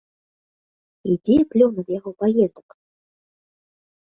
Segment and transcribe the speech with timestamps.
[1.11, 2.67] І дзе плён ад яго паездак?